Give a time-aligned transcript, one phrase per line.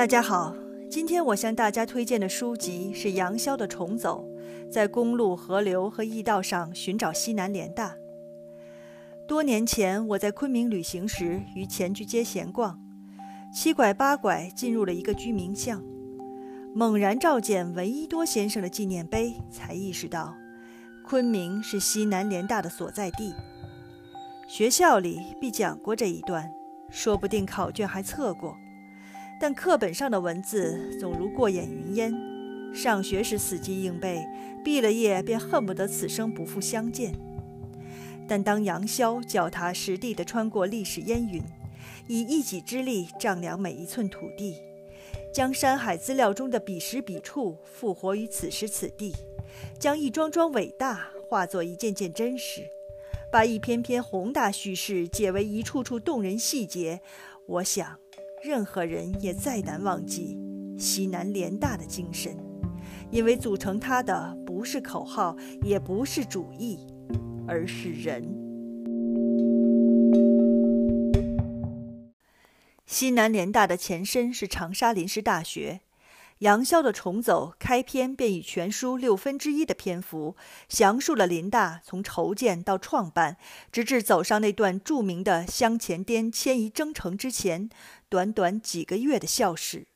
[0.00, 0.56] 大家好，
[0.90, 4.26] 今天我向大家推荐的书籍是杨潇的《重走》，
[4.70, 7.94] 在公路、河流和驿道上寻找西南联大。
[9.28, 12.80] 多年前，我在昆明旅行时，于前居街闲逛，
[13.52, 15.84] 七拐八拐进入了一个居民巷，
[16.74, 20.34] 猛然照见闻一多先生的纪念碑，才意识到，
[21.04, 23.34] 昆明是西南联大的所在地。
[24.48, 26.50] 学校里必讲过这一段，
[26.88, 28.56] 说不定考卷还测过。
[29.40, 32.14] 但课本上的文字总如过眼云烟，
[32.74, 34.22] 上学时死记硬背，
[34.62, 37.14] 毕了业便恨不得此生不复相见。
[38.28, 41.42] 但当杨逍脚踏实地地穿过历史烟云，
[42.06, 44.56] 以一己之力丈量每一寸土地，
[45.32, 49.14] 将山海资料中的彼时彼处复活于此时此地，
[49.78, 52.60] 将一桩桩伟大化作一件件真实，
[53.32, 57.00] 把一篇篇宏大叙事解为一处处动人细节，
[57.46, 57.98] 我想。
[58.42, 60.38] 任何人也再难忘记
[60.78, 62.34] 西南联大的精神，
[63.10, 66.78] 因为组成它的不是口号，也不是主义，
[67.46, 68.22] 而是人。
[72.86, 75.80] 西南联大的前身是长沙临时大学。
[76.40, 80.36] 杨逍的重走开篇便以全书六分之一的篇幅，
[80.70, 83.36] 详述了林大从筹建到创办，
[83.70, 87.68] 直至走上那段著名的湘黔滇迁移征程之前，
[88.08, 89.86] 短短几个月的校史。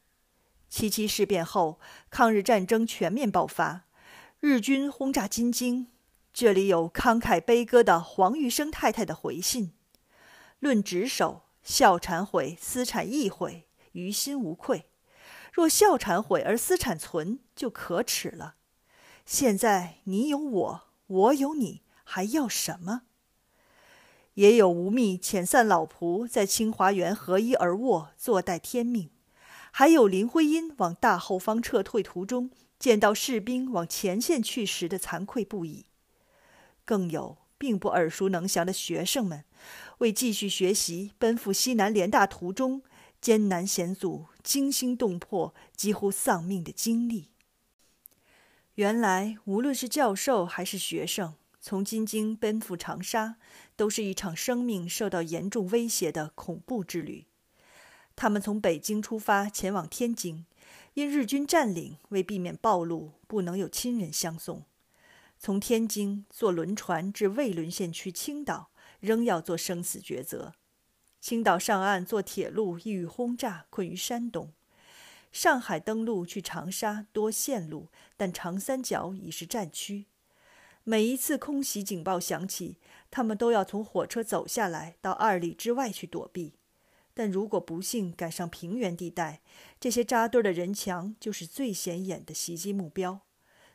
[0.69, 3.85] 七七事变后，抗日战争全面爆发，
[4.41, 5.87] 日军轰炸金京，
[6.35, 9.73] 这里有慷慨悲歌的黄玉生太太的回信
[10.61, 14.85] ：“论职守，校产毁，私产亦毁，于心无愧。”
[15.55, 18.57] 若校产毁而私产存，就可耻了。
[19.25, 23.03] 现在你有我，我有你，还要什么？
[24.35, 29.11] 也有吴宓遣散老仆，在清华园合衣而卧，坐待天命；
[29.71, 35.87] 还有林徽因往大后方撤退途中，见到士兵往前线去时的惭愧不已。
[36.85, 39.45] 更有并不耳熟能详的学生们，
[39.99, 42.83] 为继续学习，奔赴西南联大途中。
[43.25, 47.31] 艰难险阻、惊心动魄、几乎丧命的经历。
[48.75, 53.37] 原来，无论是教授还是学生，从京津奔赴长沙，
[53.77, 57.25] 都是一场生命受到严重威胁的恐怖之旅。
[58.15, 60.45] 他们从北京出发前往天津，
[60.93, 64.65] 因日军占领，为避免暴露，不能有亲人相送。
[65.39, 68.69] 从天津坐轮船至未沦陷区青岛，
[69.01, 70.53] 仍要做生死抉择。
[71.25, 74.49] 青岛上岸坐铁路亦遇轰炸，困于山东；
[75.33, 80.05] 上海登陆去长沙多线路，但长三角已是战区。
[80.83, 82.77] 每一次空袭警报响起，
[83.11, 86.53] 他们都要从火车走下来，到二里之外去躲避。
[87.15, 89.41] 但如果不幸赶上平原地带，
[89.81, 93.23] 这些扎堆的人墙就是最显眼的袭击目标。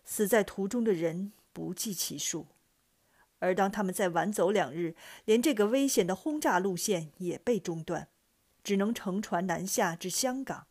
[0.06, 2.46] 死在途中的人不计其数。
[3.40, 4.96] 而当他们再晚走两日，
[5.26, 8.10] 连这个危险的轰炸路线也被中断，
[8.64, 10.68] 只能乘船南下至香港，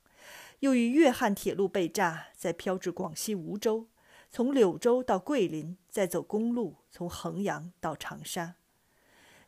[0.61, 3.89] 又与粤汉铁路被炸，再飘至广西梧州，
[4.31, 8.57] 从柳州到桂林，再走公路从衡阳到长沙。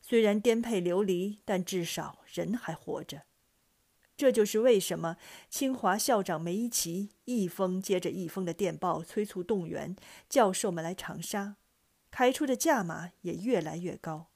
[0.00, 3.22] 虽然颠沛流离，但至少人还活着。
[4.16, 5.16] 这就是为什么
[5.48, 9.96] 清华校长梅贻琦一封接着一封的电报催促动员
[10.28, 11.56] 教授们来长沙。
[12.10, 14.28] 开出的价码也越来越高，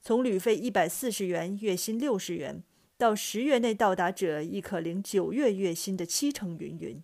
[0.00, 2.62] 从旅费一百四十元、月薪六十元，
[2.96, 7.02] 到十月内到达者亦可领九月月薪的七成云云。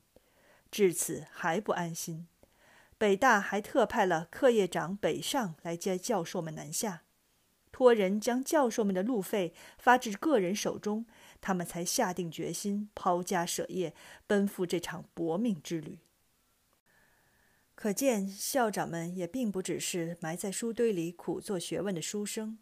[0.71, 2.27] 至此还不安心，
[2.99, 7.03] 北大还特派了课业长北上来接教授们南下，
[7.73, 11.07] 托人将教授们的路费发至个人手中，
[11.41, 13.95] 他们才下定决心抛家舍业，
[14.27, 15.99] 奔赴这场搏命之旅。
[17.77, 22.59] 可见，校长们也并不只是埋在书堆里苦做学问的书生，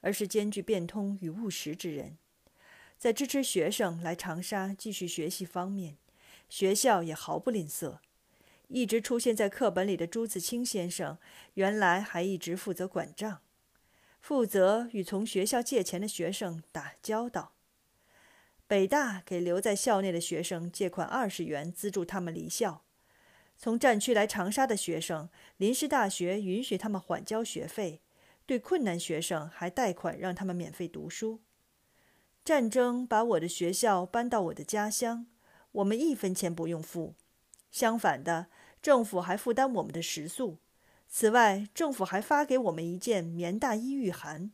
[0.00, 2.16] 而是兼具变通与务实之人。
[2.96, 5.98] 在支持学生来长沙继续学习方面，
[6.48, 7.98] 学校也毫不吝啬。
[8.68, 11.18] 一直出现在课本里的朱自清先生，
[11.52, 13.42] 原来还一直负责管账，
[14.22, 17.52] 负责与从学校借钱的学生打交道。
[18.66, 22.82] 北大给留在校内的学生借款二十元，资助他们离校。
[23.56, 28.02] 从战区来长沙的学生，临时大学允许他们缓交学费，
[28.44, 31.40] 对困难学生还贷款让他们免费读书。
[32.44, 35.26] 战争把我的学校搬到我的家乡，
[35.72, 37.14] 我们一分钱不用付。
[37.70, 38.48] 相反的，
[38.82, 40.58] 政府还负担我们的食宿。
[41.08, 44.50] 此外，政府还发给我们一件棉大衣御寒。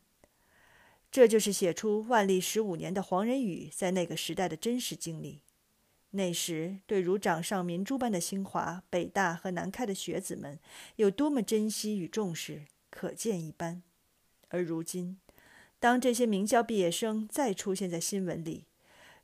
[1.11, 5.43] 这就是写出万历十五年的黄仁宇在那个时代的真实经历。
[6.13, 10.59] 那时，对如掌上明珠般的清华、北大和南开的学子们
[10.97, 13.83] 有多么珍惜与重视，可见一斑。
[14.49, 15.19] 而如今，
[15.79, 18.67] 当这些名校毕业生再出现在新闻里，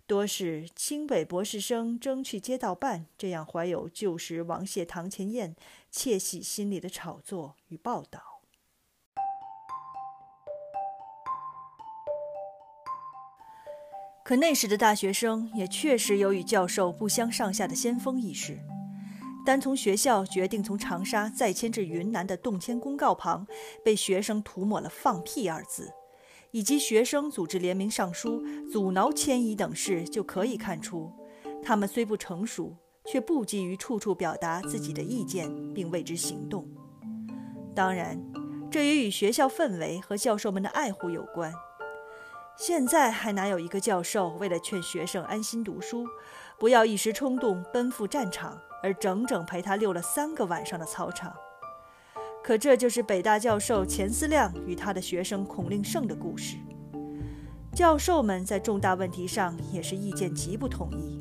[0.06, 5.56] 多是清北博士生争去街道办这样怀有旧时王谢堂前燕
[5.90, 8.35] 窃喜心理的炒作与报道。
[14.26, 18.58] 可那时的大学生也确实有与教授不相上下的先锋意识。
[19.44, 23.46] 单从学校决定从长沙再迁至云南的动迁公告旁
[23.84, 25.92] 被学生涂抹了“放屁”二字。
[26.50, 28.42] 以及学生组织联名上书
[28.72, 31.12] 阻挠迁移等事，就可以看出，
[31.62, 32.74] 他们虽不成熟，
[33.04, 36.66] 却不急于处处表达自己的意见并为之行动。
[37.76, 38.20] 当然，
[38.72, 41.52] 这也与学校氛围和教授们的爱护有关。
[42.56, 46.06] 现在还哪有一个教授为了劝学生安心读书，
[46.58, 51.34] 不要一时冲动奔赴战场，而整整陪他溜了三个晚上的操场？
[52.42, 56.56] 可这就是北大教授钱思亮与他的学生孔令胜的故事。
[57.74, 61.20] 教授们在重大问题上也是意见极不统一。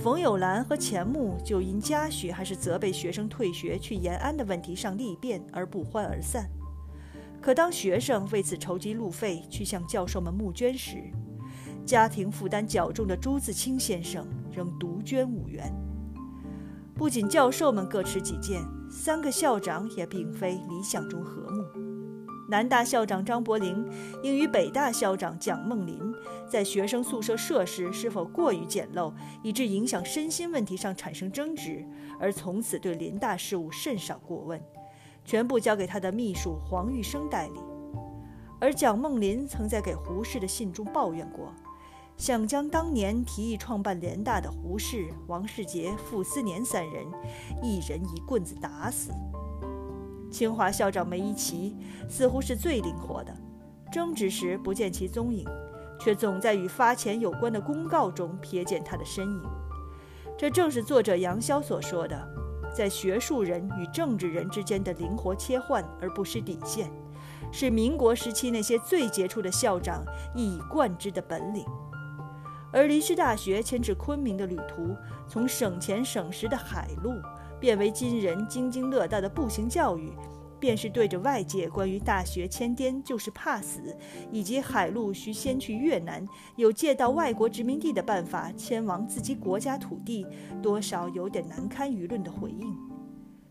[0.00, 6.48] 冯友兰和钱穆就因嘉许还是责备学生退学去延安的问题上力辩而不欢而散。
[7.46, 10.96] 可当学生为此筹集路费去向教授们募捐时，
[11.84, 15.72] 家庭负担较重的朱自清先生仍独捐五元。
[16.92, 18.60] 不仅教授们各持己见。
[18.90, 21.62] 三个校长也并非理想中和睦。
[22.48, 23.86] 南大校长张伯苓
[24.24, 26.00] 因与北大校长蒋梦麟
[26.50, 29.14] 在学生宿舍设施是否过于简陋，
[29.44, 31.86] 以致影响身心问题上产生争执，
[32.18, 34.60] 而从此对林大事务甚少过问，
[35.26, 37.60] 全部交给他的秘书黄玉生代理。
[38.58, 41.52] 而蒋梦麟曾在给胡适的信中抱怨过。
[42.16, 47.04] 想将当年提议创办联大的胡适、王世杰、傅斯年三人，
[47.62, 49.10] 一人一棍子打死。
[50.30, 51.76] 清华校长梅贻琦
[52.08, 53.36] 似乎是最灵活的，
[53.92, 55.46] 争执时不见其踪影，
[56.00, 59.42] 却总在与发钱有关的公告中瞥见他的身影。
[60.38, 62.26] 这正是作者杨潇所说的，
[62.76, 66.90] 在学术人与政治人之间的灵活切换而不失底线，
[67.50, 71.64] 是民国时期那些最杰出的校长一以贯之的本领。
[72.70, 74.94] 而离师大学迁至昆明的旅途，
[75.26, 77.14] 从省钱省时的海路
[77.58, 80.12] 变为今人津津乐道的步行教育，
[80.66, 83.96] 便是对着外界关于大学迁滇就是怕死，
[84.32, 86.26] 以及海陆需先去越南，
[86.56, 90.26] 有借到外国殖民地的办法迁往自己国家土地，
[90.60, 92.76] 多少有点难堪舆论的回应。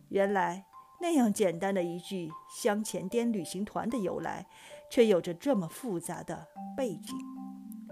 [0.10, 0.66] 原来
[1.00, 4.46] 那样简单的一句“湘前滇旅行团”的由来，
[4.92, 6.46] 却有着这么复杂的
[6.76, 7.16] 背景。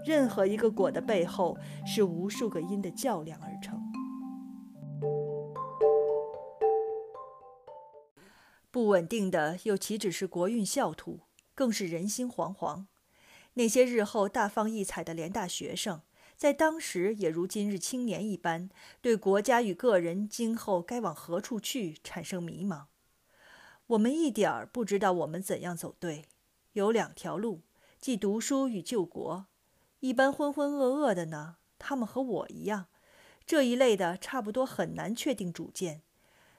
[0.04, 1.56] 任何一个果的背后，
[1.86, 3.82] 是无数个因的较量而成。
[8.74, 11.20] 不稳定的又岂止是国运校土，
[11.54, 12.86] 更是人心惶惶。
[13.52, 16.02] 那些日后大放异彩的联大学生，
[16.36, 18.68] 在当时也如今日青年一般，
[19.00, 22.86] 对国家与个人今后该往何处去产生迷茫。
[23.86, 26.24] 我们一点儿不知道我们怎样走对，
[26.72, 27.60] 有两条路，
[28.00, 29.46] 即读书与救国。
[30.00, 32.86] 一般浑浑噩噩的呢，他们和我一样，
[33.46, 36.02] 这一类的差不多很难确定主见。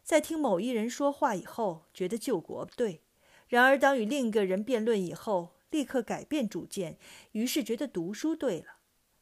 [0.05, 2.99] 在听某一人说话以后，觉得救国对；
[3.47, 6.99] 然而当与另一个人辩论以后，立刻改变主见，
[7.31, 8.77] 于是觉得读书对了。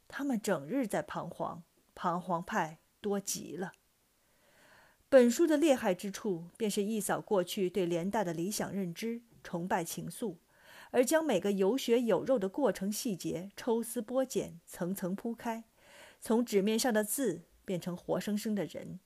[0.09, 1.63] 他们整日在彷徨，
[1.95, 3.71] 彷徨派多极了。
[5.07, 10.35] 本书的厉害之处，便是一扫过去对联大的理想认知、崇拜情愫。
[10.91, 15.63] 而将每个有血有肉的过程细节抽丝剥茧、层层铺开，
[16.19, 18.99] 从纸面上的字变成活生生的人，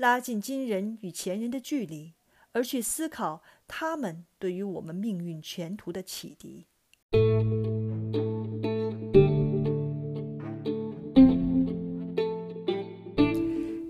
[0.00, 2.14] 拉近今人与前人的距离，
[2.52, 6.64] 而去思考他们对于我们命运前途的启迪。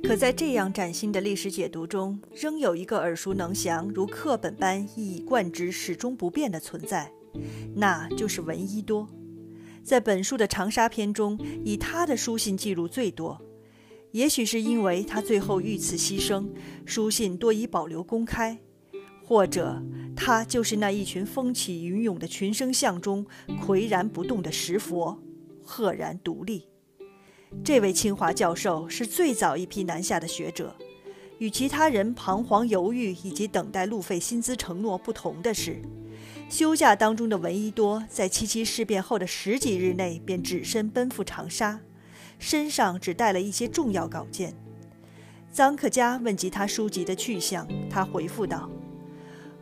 [0.02, 7.12] 可在这样崭新的历史解读中，仍有一个耳熟能详、如课本般一以贯之、始终不变的存在。
[7.76, 9.08] 那就是闻一多，
[9.84, 13.40] 在本书的长沙篇中，以他的书信记录最多。
[14.12, 16.48] 也许是因为他最后遇刺牺牲，
[16.84, 18.58] 书信多已保留公开，
[19.24, 19.80] 或者
[20.16, 23.24] 他就是那一群风起云涌的群生相中
[23.62, 25.22] 岿然不动的石佛，
[25.62, 26.66] 赫然独立。
[27.64, 30.76] 这位清华教授是最早一批南下的学者，
[31.38, 35.80] 与其他人彷徨犹豫以及等待路费薪资承诺不同的是。
[36.48, 41.80] 休假当中的闻一多，在七七事变后的十几日内便只身奔赴长沙，
[42.40, 44.52] 身上只带了一些重要稿件。
[45.54, 48.68] 臧克家问及他书籍的去向，他回复道：“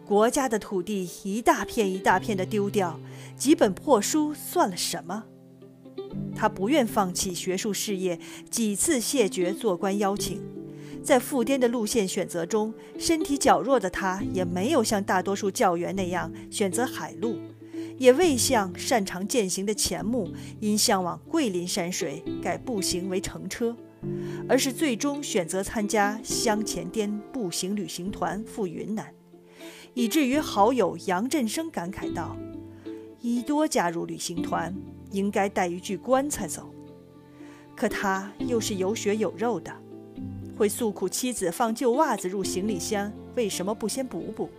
[0.06, 2.98] 国家的土地一大片一大片的丢掉，
[3.36, 5.24] 几本破书算了什么？”
[6.36, 8.18] 他不愿放弃学术事业，
[8.48, 10.40] 几次谢绝做官邀请。
[11.02, 17.38] 在复滇的路线选择中，身体较弱的他也没有像大多数教员那样选择海路，
[17.98, 23.76] 也未像擅长践行的钱穆因向往桂林山水改步行为乘车，
[24.48, 29.12] 而是最终选择参加湘黔滇步行旅行团赴云南，
[29.94, 32.36] 以至于好友杨振声感慨道
[33.20, 34.74] ：“伊多加入旅行团，
[35.10, 36.72] 应该带一具棺材走。”
[37.76, 39.72] 可他又是有血有肉的。
[40.56, 44.50] 会诉苦妻子放旧袜子入行李箱，为什么不先补补？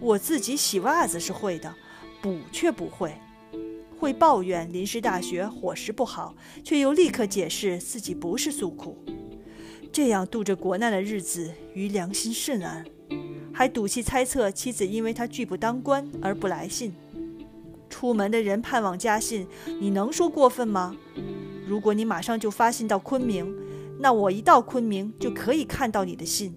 [0.00, 1.74] 我自己洗袜子是会的，
[2.22, 3.12] 补却不会。
[3.98, 8.96] 会抱怨临时大学伙食不好，却又立刻解释自己不是诉苦。
[9.92, 12.84] 这样度着国难的日子，于良心甚安。
[13.52, 16.94] 还赌气猜测妻子因为他拒不当官而不来信。
[17.90, 19.46] 出门的人盼望家信，
[19.78, 20.96] 你能说过分吗？
[21.66, 23.54] 如果你马上就发信到昆明。
[24.00, 26.56] 那我一到昆明就可以看到你的信，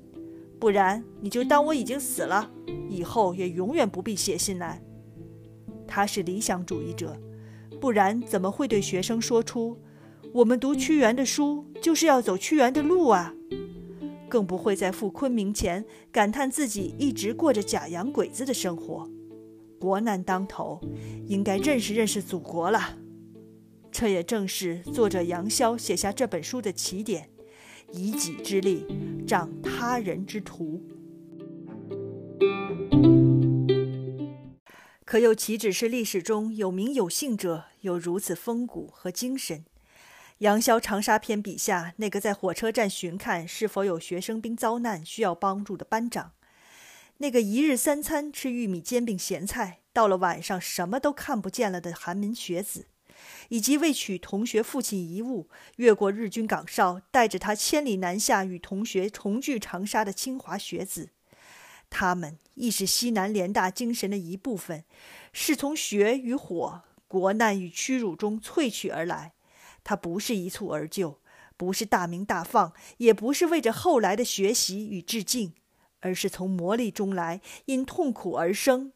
[0.57, 2.50] 不然你就当我已经死了，
[2.89, 4.81] 以后也永远不必写信来。
[5.88, 7.18] 他是理想主义者，
[7.80, 9.80] 不然怎么会对学生说出
[10.34, 13.34] “我们读屈原的书就是要走屈原的路啊”？
[14.27, 19.10] 更不会在赴昆明前感叹自己一直过着假洋鬼子的生活。
[19.80, 20.82] 国难当头，
[21.27, 22.98] 应该认识认识祖国了。
[23.92, 27.30] 这也正是作者杨逍写下这本书的起点。
[27.92, 28.86] 以己之力
[29.27, 30.82] 仗他人之图，
[35.06, 39.64] 可又岂止是历史中有名有姓者有如此风骨和精神？
[40.40, 46.32] 杨逍《长沙篇》笔下那个在火车站巡看是否有学生兵遭难需要帮助的班长，
[47.18, 52.88] 那个一日三餐吃玉米煎饼咸菜，到了晚上什么都看不见了的寒门学子。
[53.50, 55.48] 以及为取同学父亲遗物，
[55.78, 61.12] 越过日军岗哨，带着他千里南下与同学重聚长沙的清华学子，
[61.89, 64.84] 他们亦是西南联大精神的一部分，
[65.32, 69.34] 是从血与火、国难与屈辱中萃取而来。
[69.84, 71.20] 他不是一蹴而就，
[71.56, 75.54] 不是大名大放，也不是为着后来的学习与致敬，
[76.00, 78.92] 而是从磨砺中来，因痛苦而生。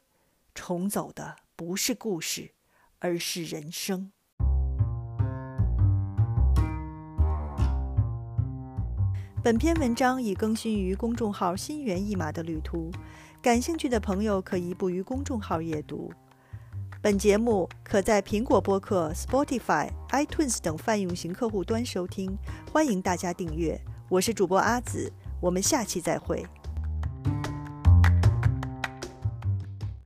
[0.55, 2.51] 重走的不是故事，
[2.99, 4.11] 而是人生。
[9.41, 12.91] 本篇文章已更新于公众号“心猿意马的旅途”，
[13.41, 16.11] 感兴趣的朋友可移步于公众号阅读。
[17.01, 22.37] 本节目可在苹果播客、Spotify、iTunes 等泛用型客户端收听，
[22.69, 23.79] 欢迎大家订阅。
[24.09, 26.45] 我是主播阿紫，我们下期再会。